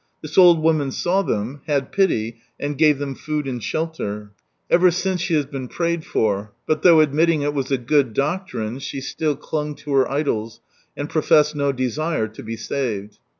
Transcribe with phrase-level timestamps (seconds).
[0.23, 4.31] This old woman saw them, had pity, and gave them food and shelter.
[4.67, 8.79] Ever since she has been prayed for; but though admitting it was a" good doctrine,"
[8.79, 10.59] she still clung to her idols,
[10.97, 13.19] and professed no desire to be saved.